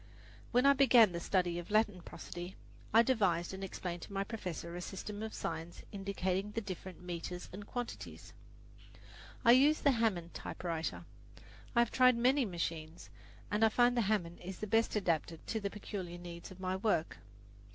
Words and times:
When 0.51 0.65
I 0.65 0.73
began 0.73 1.11
the 1.11 1.19
study 1.19 1.59
of 1.59 1.69
Latin 1.69 2.01
prosody, 2.01 2.55
I 2.91 3.03
devised 3.03 3.53
and 3.53 3.63
explained 3.63 4.01
to 4.01 4.11
my 4.13 4.23
professor 4.23 4.75
a 4.75 4.81
system 4.81 5.21
of 5.21 5.31
signs 5.35 5.83
indicating 5.91 6.49
the 6.53 6.59
different 6.59 7.03
meters 7.03 7.47
and 7.53 7.67
quantities. 7.67 8.33
I 9.45 9.51
use 9.51 9.81
the 9.81 9.91
Hammond 9.91 10.33
typewriter. 10.33 11.05
I 11.75 11.81
have 11.81 11.91
tried 11.91 12.17
many 12.17 12.45
machines, 12.45 13.11
and 13.51 13.63
I 13.63 13.69
find 13.69 13.95
the 13.95 14.01
Hammond 14.01 14.39
is 14.39 14.57
the 14.57 14.65
best 14.65 14.95
adapted 14.95 15.45
to 15.45 15.59
the 15.59 15.69
peculiar 15.69 16.17
needs 16.17 16.49
of 16.49 16.59
my 16.59 16.75
work. 16.77 17.17